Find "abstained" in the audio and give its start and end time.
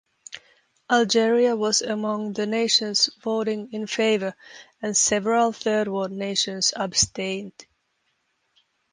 6.75-7.53